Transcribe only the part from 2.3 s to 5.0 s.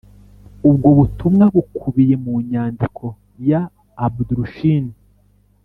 nyandiko za Abdrushin